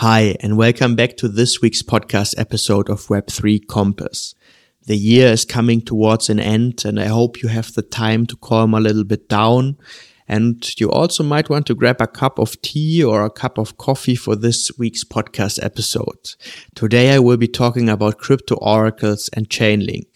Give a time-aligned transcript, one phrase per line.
[0.00, 4.34] Hi, and welcome back to this week's podcast episode of Web3 Compass.
[4.86, 8.36] The year is coming towards an end, and I hope you have the time to
[8.36, 9.76] calm a little bit down.
[10.26, 13.76] And you also might want to grab a cup of tea or a cup of
[13.76, 16.34] coffee for this week's podcast episode.
[16.74, 20.06] Today I will be talking about crypto oracles and Chainlink.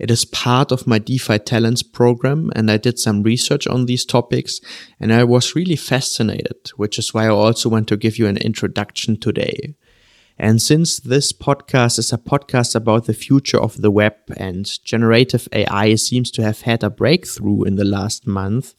[0.00, 4.06] It is part of my DeFi Talents program and I did some research on these
[4.06, 4.58] topics
[4.98, 8.38] and I was really fascinated, which is why I also want to give you an
[8.38, 9.74] introduction today.
[10.38, 15.46] And since this podcast is a podcast about the future of the web and generative
[15.52, 18.74] AI seems to have had a breakthrough in the last month,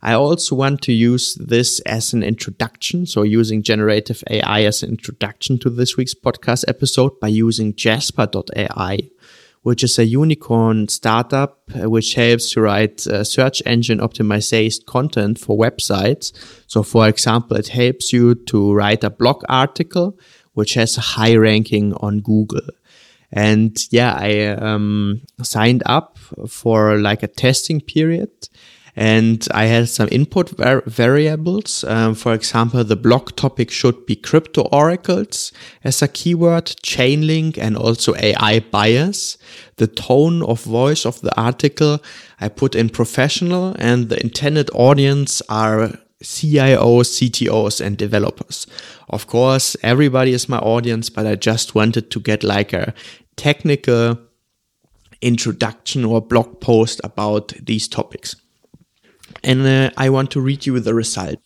[0.00, 3.06] I also want to use this as an introduction.
[3.06, 9.10] So using generative AI as an introduction to this week's podcast episode by using Jasper.ai
[9.62, 15.38] which is a unicorn startup uh, which helps to write uh, search engine optimized content
[15.38, 16.32] for websites.
[16.66, 20.18] So, for example, it helps you to write a blog article
[20.54, 22.68] which has a high ranking on Google.
[23.32, 28.30] And yeah, I um, signed up for like a testing period
[28.94, 31.82] and I had some input var variables.
[31.84, 37.76] Um, for example, the blog topic should be crypto oracles as a keyword, Chainlink, and
[37.76, 39.38] also AI bias.
[39.76, 42.02] The tone of voice of the article
[42.40, 48.66] I put in professional, and the intended audience are CIOs, CTOs, and developers.
[49.08, 52.92] Of course, everybody is my audience, but I just wanted to get like a
[53.36, 54.18] technical
[55.22, 58.36] introduction or blog post about these topics
[59.44, 61.38] and uh, I want to read you the result.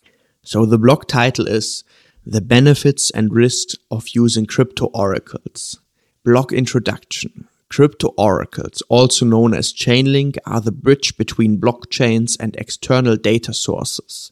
[0.43, 1.85] So the blog title is
[2.25, 5.81] The Benefits and Risks of Using Crypto Oracles.
[6.25, 7.49] Blog introduction.
[7.69, 14.31] Crypto oracles, also known as Chainlink, are the bridge between blockchains and external data sources.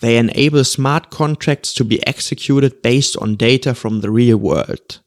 [0.00, 5.00] They enable smart contracts to be executed based on data from the real world.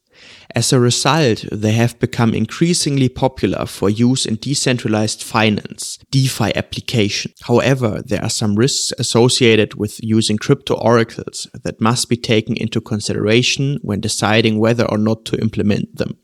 [0.56, 7.34] As a result, they have become increasingly popular for use in decentralized finance, DeFi application.
[7.41, 12.80] However, there are some risks associated with using crypto oracles that must be taken into
[12.81, 16.18] consideration when deciding whether or not to implement them.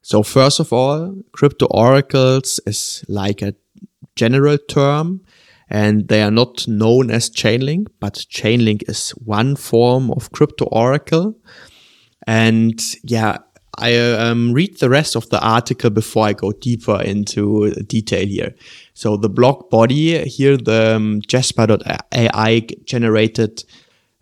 [0.00, 3.54] So first of all, crypto oracles is like a
[4.14, 5.20] general term
[5.68, 11.36] and they are not known as Chainlink, but Chainlink is one form of crypto oracle.
[12.26, 13.38] And yeah,
[13.78, 18.54] I um, read the rest of the article before I go deeper into detail here.
[18.94, 23.64] So the blog body here, the um, Jasper.ai generated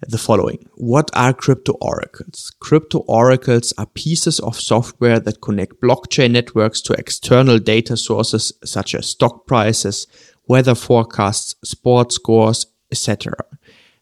[0.09, 0.69] the following.
[0.75, 2.53] What are crypto oracles?
[2.61, 8.95] Crypto oracles are pieces of software that connect blockchain networks to external data sources such
[8.95, 10.07] as stock prices,
[10.47, 13.35] weather forecasts, sports scores, etc.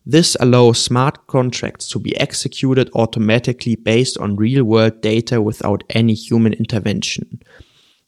[0.05, 6.15] This allows smart contracts to be executed automatically based on real world data without any
[6.15, 7.41] human intervention.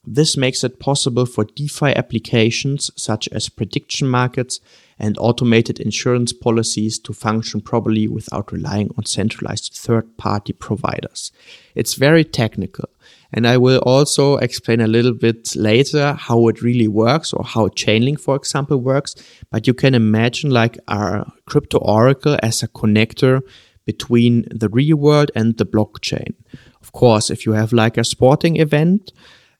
[0.06, 4.60] This makes it possible for DeFi applications such as prediction markets
[4.98, 11.32] and automated insurance policies to function properly without relying on centralized third party providers.
[11.74, 12.88] It's very technical.
[13.36, 17.66] And I will also explain a little bit later how it really works or how
[17.66, 19.16] Chainlink, for example, works.
[19.50, 23.40] But you can imagine like our crypto oracle as a connector
[23.86, 26.34] between the real world and the blockchain.
[26.80, 29.12] Of course, if you have like a sporting event,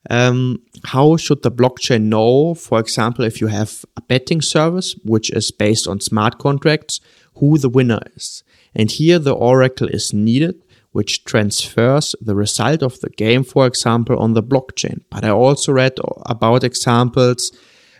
[0.09, 5.31] um, how should the blockchain know, for example, if you have a betting service, which
[5.31, 7.01] is based on smart contracts,
[7.39, 8.43] who the winner is?
[8.73, 10.61] And here the oracle is needed,
[10.95, 15.01] which transfers the result of the game, for example, on the blockchain.
[15.09, 17.51] But I also read about examples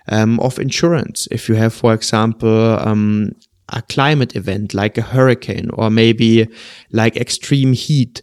[0.08, 1.28] um, of insurance.
[1.30, 3.34] If you have, for example, um,
[3.68, 6.48] a climate event like a hurricane or maybe
[6.94, 8.22] like extreme heat,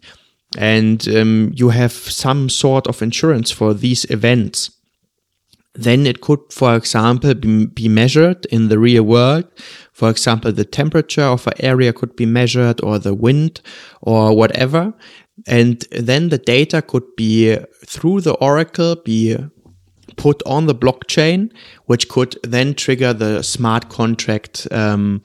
[0.57, 4.71] and um, you have some sort of insurance for these events,
[5.75, 9.45] then it could, for example, be, be, measured in the real world.
[9.93, 13.61] For example, the temperature of an area could be measured or the wind
[14.01, 14.95] or whatever.
[15.47, 17.57] And then the data could be
[17.87, 19.37] through the Oracle be
[20.17, 21.53] put on the blockchain,
[21.87, 25.23] which could then trigger the smart contract um,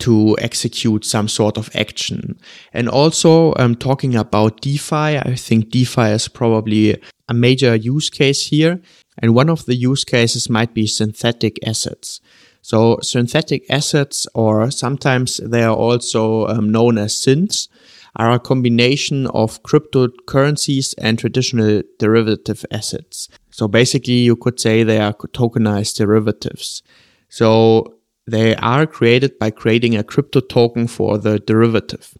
[0.00, 2.38] to execute some sort of action.
[2.72, 8.46] And also um, talking about DeFi, I think DeFi is probably a major use case
[8.46, 8.80] here.
[9.18, 12.20] And one of the use cases might be synthetic assets.
[12.68, 17.66] So synthetic assets, or sometimes they are also um, known as synths,
[18.14, 23.30] are a combination of cryptocurrencies and traditional derivative assets.
[23.50, 26.82] So basically, you could say they are tokenized derivatives.
[27.30, 27.94] So
[28.26, 32.18] they are created by creating a crypto token for the derivative.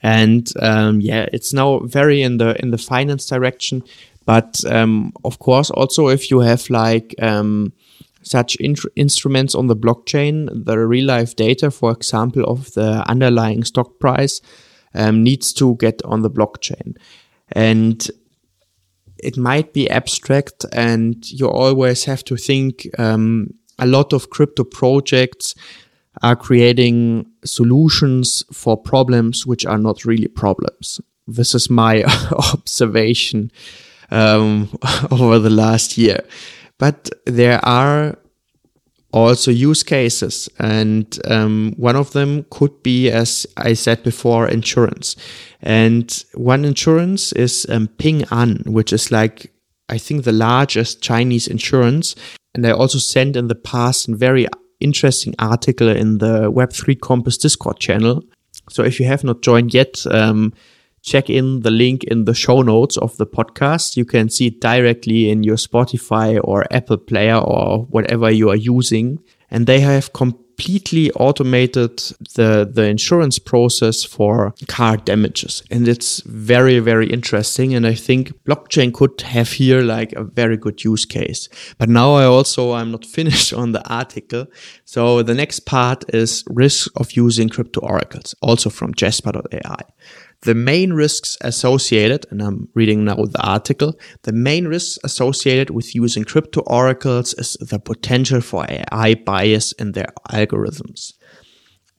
[0.00, 3.82] And um, yeah, it's now very in the in the finance direction.
[4.26, 7.72] But um, of course, also if you have like um,
[8.22, 8.56] such
[8.96, 14.40] instruments on the blockchain, the real life data, for example, of the underlying stock price,
[14.94, 16.96] um, needs to get on the blockchain.
[17.52, 18.08] And
[19.18, 24.64] it might be abstract, and you always have to think um, a lot of crypto
[24.64, 25.54] projects
[26.22, 31.00] are creating solutions for problems which are not really problems.
[31.26, 32.04] This is my
[32.52, 33.50] observation
[34.10, 34.68] um,
[35.10, 36.20] over the last year.
[36.82, 38.18] But there are
[39.12, 45.14] also use cases, and um, one of them could be, as I said before, insurance.
[45.60, 49.52] And one insurance is um, Ping An, which is like
[49.88, 52.16] I think the largest Chinese insurance.
[52.52, 54.48] And I also sent in the past a very
[54.80, 58.24] interesting article in the Web3 Compass Discord channel.
[58.70, 60.52] So if you have not joined yet, um,
[61.02, 63.96] check in the link in the show notes of the podcast.
[63.96, 68.56] You can see it directly in your Spotify or Apple player or whatever you are
[68.56, 69.18] using.
[69.50, 71.98] And they have completely automated
[72.36, 75.62] the, the insurance process for car damages.
[75.70, 77.74] And it's very, very interesting.
[77.74, 81.48] And I think blockchain could have here like a very good use case.
[81.78, 84.46] But now I also, I'm not finished on the article.
[84.84, 89.82] So the next part is risk of using crypto oracles, also from Jasper.ai.
[90.42, 95.94] The main risks associated, and I'm reading now the article, the main risks associated with
[95.94, 101.12] using crypto oracles is the potential for AI bias in their algorithms.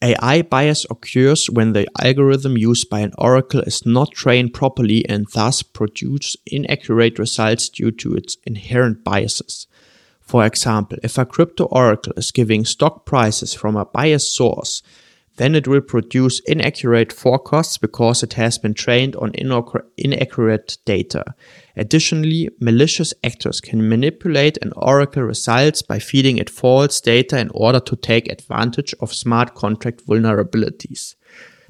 [0.01, 5.25] AI bias occurs when the algorithm used by an oracle is not trained properly and
[5.33, 9.67] thus produces inaccurate results due to its inherent biases.
[10.19, 14.83] For example, if a crypto oracle is giving stock prices from a biased source,
[15.37, 19.31] then it will produce inaccurate forecasts because it has been trained on
[19.97, 21.23] inaccurate data.
[21.75, 27.79] Additionally, malicious actors can manipulate an oracle results by feeding it false data in order
[27.79, 31.15] to take advantage of smart contract vulnerabilities.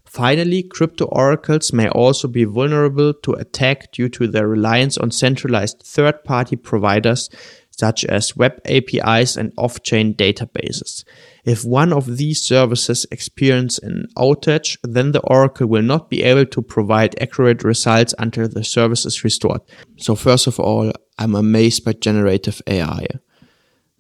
[0.06, 5.82] Finally, crypto oracles may also be vulnerable to attack due to their reliance on centralized
[5.84, 7.30] third-party providers
[7.78, 11.04] such as web APIs and off-chain databases.
[11.44, 16.46] If one of these services experience an outage, then the Oracle will not be able
[16.46, 19.62] to provide accurate results until the service is restored.
[19.98, 23.08] So first of all, I'm amazed by generative AI.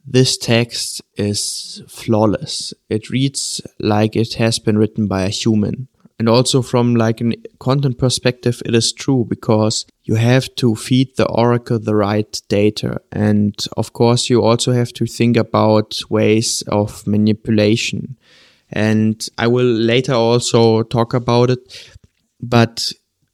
[0.06, 2.74] This text is flawless.
[2.90, 5.88] It reads like it has been written by a human
[6.20, 11.16] and also from like a content perspective it is true because you have to feed
[11.16, 13.02] the oracle the right data.
[13.12, 18.18] And of course you also have to think about ways of manipulation.
[18.72, 21.92] And i will later also talk about it
[22.42, 22.92] but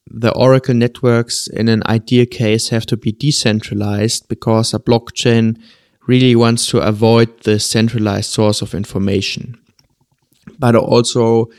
[0.10, 5.58] the oracle networks in an ideal case have to be decentralized because a blockchain
[6.08, 9.60] really wants to avoid the centralized source of information.
[10.58, 11.50] But also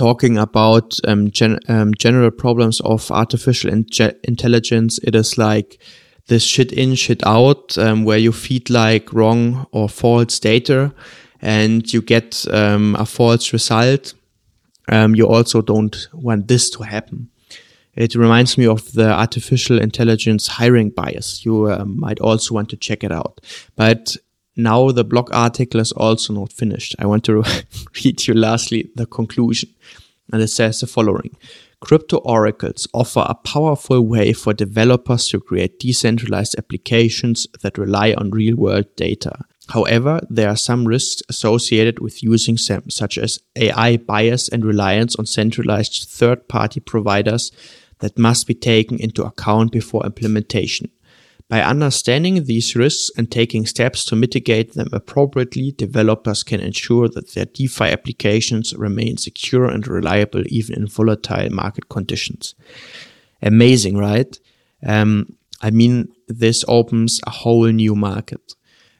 [0.00, 3.84] talking about um, gen um, general problems of artificial in
[4.24, 5.78] intelligence, it is like
[6.28, 10.94] this shit in, shit out, um, where you feed like wrong or false data
[11.42, 14.14] and you get um, a false result.
[14.88, 17.28] Um, you also don't want this to happen.
[17.94, 21.44] It reminds me of the artificial intelligence hiring bias.
[21.44, 23.40] You uh, might also want to check it out.
[23.76, 24.16] But
[24.62, 26.94] now the blog article is also not finished.
[26.98, 27.42] I want to
[28.04, 29.70] read you lastly the conclusion.
[30.32, 31.36] And it says the following.
[31.80, 38.30] Crypto oracles offer a powerful way for developers to create decentralized applications that rely on
[38.30, 39.44] real world data.
[39.70, 45.16] However, there are some risks associated with using them, such as AI bias and reliance
[45.16, 47.50] on centralized third party providers
[48.00, 50.90] that must be taken into account before implementation.
[51.50, 57.34] By understanding these risks and taking steps to mitigate them appropriately, developers can ensure that
[57.34, 62.54] their DeFi applications remain secure and reliable even in volatile market conditions.
[63.42, 64.38] Amazing, right?
[64.86, 68.54] Um, I mean, this opens a whole new market.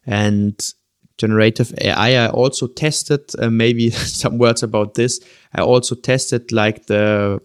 [0.04, 0.60] And
[1.18, 5.20] generative AI, I also tested, uh, maybe some words about this.
[5.54, 7.40] I also tested like the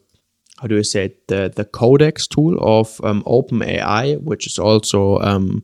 [0.59, 5.19] how do you say it, the the Codex tool of um, OpenAI, which is also
[5.19, 5.63] um,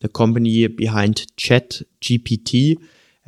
[0.00, 2.76] the company behind Chat GPT,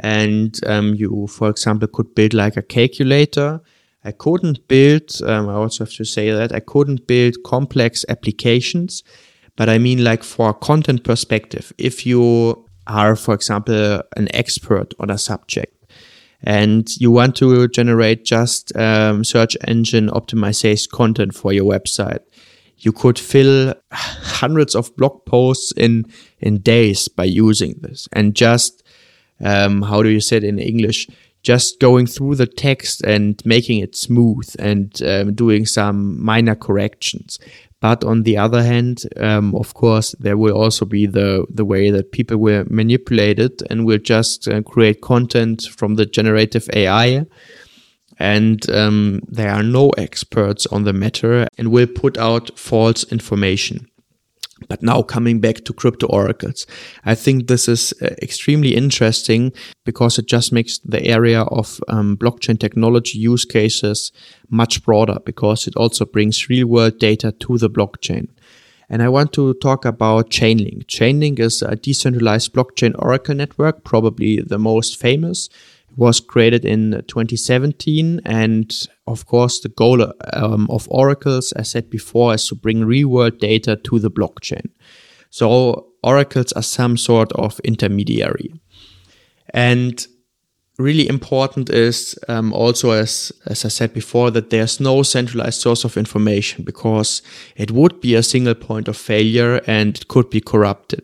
[0.01, 3.61] and um, you, for example, could build like a calculator.
[4.05, 5.11] I couldn't build.
[5.25, 9.03] Um, I also have to say that I couldn't build complex applications,
[9.57, 15.11] but I mean like for content perspective, if you are, for example, an expert on
[15.11, 15.74] a subject
[16.45, 22.21] and you want to generate just um, search engine optimized content for your website.
[22.77, 26.05] You could fill hundreds of blog posts in
[26.39, 28.83] in days by using this, and just
[29.41, 31.09] um, how do you say it in English?
[31.43, 37.39] Just going through the text and making it smooth and um, doing some minor corrections.
[37.85, 41.91] But on the other hand, um, of course, there will also be the, the way
[41.91, 47.27] that people will manipulate it and will just uh, create content from the generative AI.
[48.19, 53.87] And um, there are no experts on the matter and will put out false information.
[54.69, 56.67] But now coming back to crypto oracles,
[57.05, 59.53] I think this is uh, extremely interesting
[59.85, 64.13] because it just makes the area of um, blockchain technology use cases
[64.49, 68.29] much broader because it also brings real world data to the blockchain.
[68.89, 70.87] And I want to talk about Chainlink.
[70.87, 75.49] Chainlink is a decentralized blockchain oracle network, probably the most famous
[75.97, 78.21] was created in 2017.
[78.25, 78.73] And
[79.07, 83.39] of course, the goal um, of oracles, as said before, is to bring real world
[83.39, 84.71] data to the blockchain.
[85.31, 88.53] So oracles are some sort of intermediary.
[89.53, 90.07] And
[90.79, 95.85] really important is um, also, as, as I said before, that there's no centralized source
[95.85, 97.23] of information because
[97.57, 101.03] it would be a single point of failure and it could be corrupted.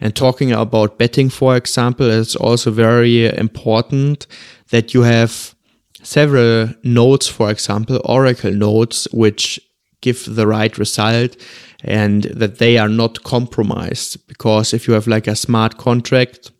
[0.00, 4.26] And talking about betting, for example, it's also very important
[4.70, 5.54] that you have
[6.02, 9.60] several nodes, for example, Oracle nodes, which
[10.00, 11.36] give the right result
[11.84, 16.50] and that they are not compromised because if you have like a smart contract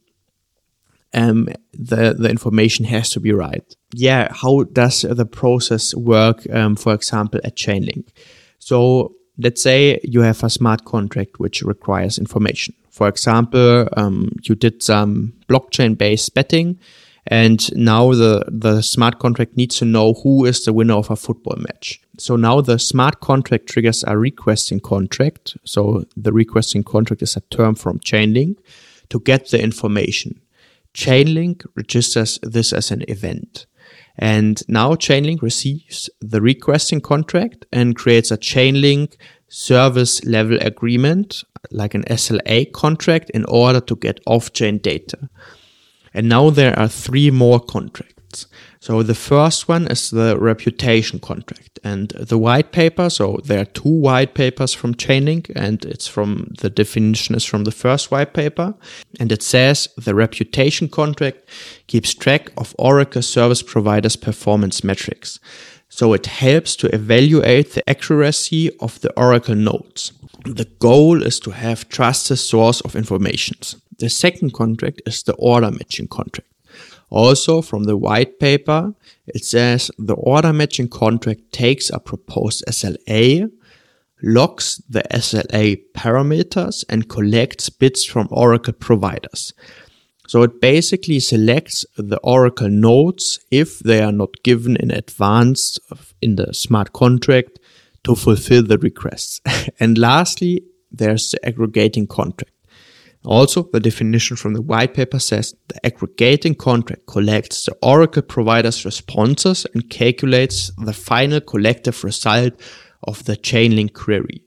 [1.13, 3.65] um, the the information has to be right.
[3.93, 6.49] Yeah, how does the process work?
[6.53, 8.09] Um, for example, at Chainlink.
[8.59, 12.75] So let's say you have a smart contract which requires information.
[12.91, 16.79] For example, um, you did some blockchain based betting,
[17.27, 21.17] and now the the smart contract needs to know who is the winner of a
[21.17, 22.01] football match.
[22.19, 25.57] So now the smart contract triggers a requesting contract.
[25.65, 28.59] So the requesting contract is a term from Chainlink
[29.09, 30.41] to get the information.
[30.95, 33.67] Chainlink registers this as an event.
[34.17, 39.17] And now Chainlink receives the requesting contract and creates a Chainlink
[39.49, 45.29] service level agreement, like an SLA contract, in order to get off chain data.
[46.13, 48.47] And now there are three more contracts.
[48.81, 53.11] So the first one is the reputation contract and the white paper.
[53.11, 57.65] So there are two white papers from Chainlink and it's from the definition is from
[57.65, 58.75] the first white paper.
[59.19, 61.49] And it says the reputation contract
[61.87, 65.39] keeps track of Oracle service providers performance metrics.
[65.89, 70.13] So it helps to evaluate the accuracy of the Oracle nodes.
[70.45, 73.57] The goal is to have trusted source of information.
[73.99, 76.49] The second contract is the order matching contract.
[77.11, 78.95] Also from the white paper,
[79.27, 83.51] it says the order matching contract takes a proposed SLA,
[84.23, 89.53] logs the SLA parameters and collects bits from Oracle providers.
[90.29, 95.79] So it basically selects the Oracle nodes if they are not given in advance
[96.23, 97.59] in the smart contract
[98.05, 99.41] to fulfill the requests.
[99.81, 100.63] and lastly,
[100.93, 102.53] there's the aggregating contract.
[103.25, 108.85] Also, the definition from the white paper says the aggregating contract collects the Oracle provider's
[108.85, 112.55] responses and calculates the final collective result
[113.05, 114.43] of the Chainlink query.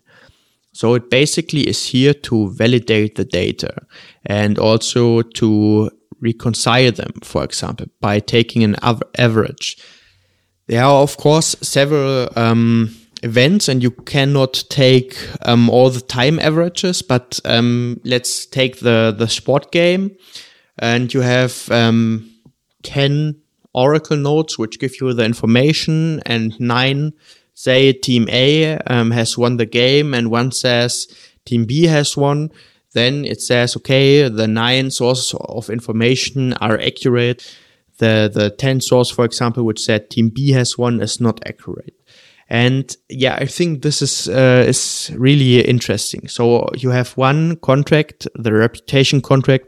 [0.73, 3.75] So it basically is here to validate the data
[4.25, 8.75] and also to reconcile them, for example, by taking an
[9.17, 9.77] average.
[10.65, 16.39] There are, of course, several um, events and you cannot take um, all the time
[16.39, 20.15] averages, but um, let's take the, the sport game
[20.77, 22.29] and you have um,
[22.83, 23.39] 10
[23.73, 27.13] Oracle nodes which give you the information and nine
[27.53, 31.07] say team A um, has won the game and one says
[31.45, 32.51] team B has won.
[32.93, 37.57] Then it says, okay, the nine sources of information are accurate.
[37.97, 41.95] The, the 10 source, for example, which said team B has won is not accurate.
[42.49, 46.27] And yeah, I think this is uh, is really interesting.
[46.27, 49.67] So you have one contract, the reputation contract,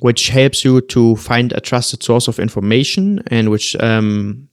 [0.00, 4.48] which helps you to find a trusted source of information and which um,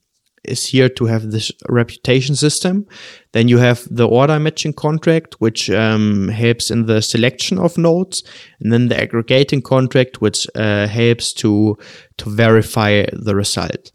[0.48, 2.86] is here to have this reputation system.
[3.32, 8.24] Then you have the order matching contract, which um, helps in the selection of nodes,
[8.60, 11.78] and then the aggregating contract, which uh, helps to
[12.18, 13.92] to verify the result.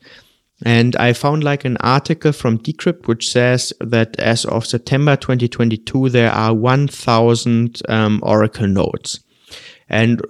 [0.64, 6.10] And I found like an article from Decrypt which says that as of September 2022,
[6.10, 9.20] there are 1000 um, Oracle nodes.
[9.88, 10.20] And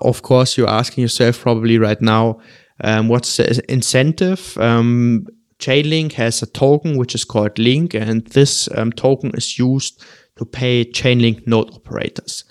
[0.00, 2.40] of course, you're asking yourself probably right now,
[2.82, 4.56] Um, what's the incentive?
[4.58, 5.26] Um,
[5.58, 10.02] Chainlink has a token which is called Link, and this um, token is used
[10.36, 12.44] to pay Chainlink node operators.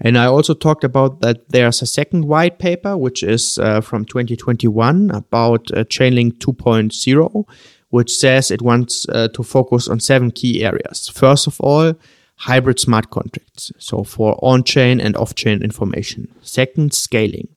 [0.00, 4.04] And I also talked about that there's a second white paper, which is uh, from
[4.06, 7.44] 2021 about uh, Chainlink 2.0,
[7.90, 11.08] which says it wants uh, to focus on seven key areas.
[11.08, 11.94] First of all,
[12.36, 16.28] hybrid smart contracts, so for on chain and off chain information.
[16.40, 17.48] Second, scaling.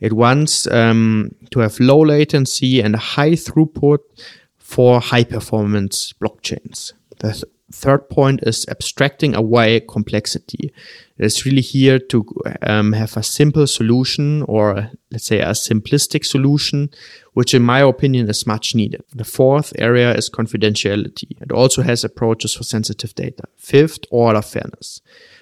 [0.00, 3.98] It wants um, to have low latency and high throughput
[4.58, 6.92] for high performance blockchains.
[7.18, 10.72] The th- third point is abstracting away complexity.
[11.22, 12.26] It's really here to
[12.62, 16.90] um, have a simple solution or let's say a simplistic solution,
[17.34, 19.02] which in my opinion is much needed.
[19.14, 21.40] The fourth area is confidentiality.
[21.40, 23.44] It also has approaches for sensitive data.
[23.56, 25.00] Fifth, order fairness.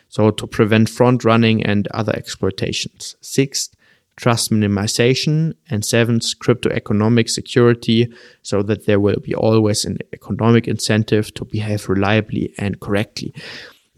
[0.08, 3.16] So to prevent front running and other exploitations.
[3.20, 3.74] Sixth,
[4.16, 10.68] trust minimization, and seventh, crypto economic security, so that there will be always an economic
[10.68, 13.32] incentive to behave reliably and correctly.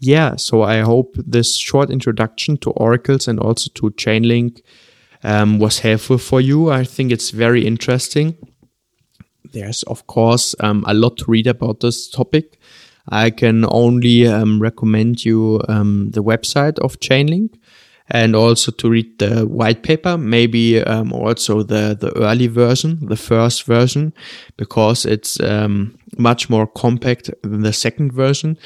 [0.05, 4.61] Yeah, so I hope this short introduction to oracles and also to Chainlink
[5.23, 6.69] um, was helpful for you.
[6.69, 8.35] I think it's very interesting.
[9.53, 12.59] There's, of course, um, a lot to read about this topic.
[13.07, 17.53] I can only um, recommend you um, the website of Chainlink
[18.09, 23.15] and also to read the white paper, maybe um, also the, the early version, the
[23.15, 24.13] first version,
[24.57, 28.57] because it's um, much more compact than the second version.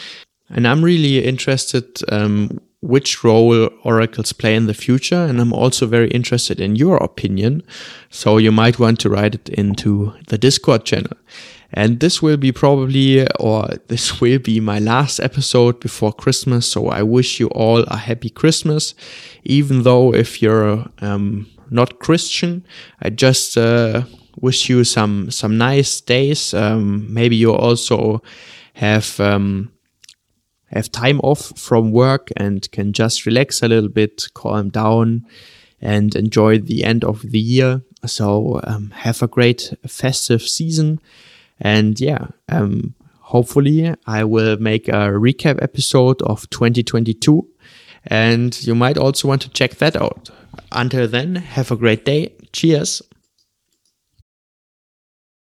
[0.49, 5.25] And I'm really interested um, which role oracles play in the future.
[5.25, 7.63] And I'm also very interested in your opinion.
[8.09, 11.17] So you might want to write it into the Discord channel.
[11.73, 16.65] And this will be probably, or this will be my last episode before Christmas.
[16.65, 18.95] So I wish you all a happy Christmas.
[19.43, 22.65] Even though if you're um, not Christian,
[23.01, 24.03] I just uh,
[24.39, 26.53] wish you some some nice days.
[26.53, 28.21] Um, maybe you also
[28.73, 29.71] have um,
[30.67, 35.25] have time off from work and can just relax a little bit, calm down,
[35.81, 37.81] and enjoy the end of the year.
[38.05, 40.99] So um, have a great festive season
[41.59, 47.47] and yeah, um, hopefully I will make a recap episode of 2022
[48.05, 50.29] and you might also want to check that out.
[50.71, 52.33] Until then, have a great day.
[52.53, 53.01] Cheers.